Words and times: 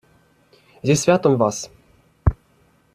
Із 0.81 1.01
святом 1.01 1.37
вас! 1.37 1.71